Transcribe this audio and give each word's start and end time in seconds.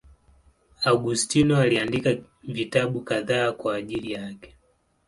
Augustino 0.83 1.57
aliandika 1.57 2.15
vitabu 2.43 3.01
kadhaa 3.01 3.51
kwa 3.51 3.75
ajili 3.75 4.11
yake. 4.11 4.57